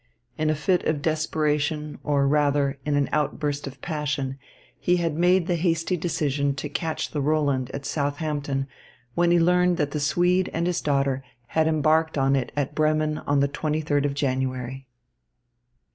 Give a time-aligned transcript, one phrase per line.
[0.35, 4.39] In a fit of desperation, or, rather, in an outburst of passion,
[4.79, 8.65] he had made the hasty decision to catch the Roland at Southampton
[9.13, 13.19] when he learned that the Swede and his daughter had embarked on it at Bremen
[13.27, 14.87] on the twenty third of January.